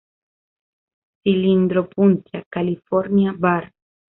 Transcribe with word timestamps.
Cylindropuntia 1.21 2.41
californica 2.55 3.37
var. 3.47 3.71